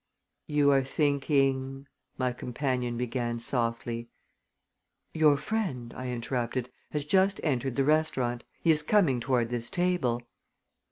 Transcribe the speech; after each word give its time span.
"You 0.47 0.71
are 0.71 0.83
thinking!" 0.83 1.85
my 2.17 2.33
companion 2.33 2.97
began 2.97 3.39
softly. 3.39 4.09
"Your 5.13 5.37
friend," 5.37 5.93
I 5.95 6.07
interrupted, 6.09 6.71
"has 6.89 7.05
just 7.05 7.39
entered 7.43 7.75
the 7.75 7.83
restaurant. 7.85 8.43
He 8.63 8.71
is 8.71 8.81
coming 8.81 9.19
toward 9.19 9.49
this 9.51 9.69
table." 9.69 10.23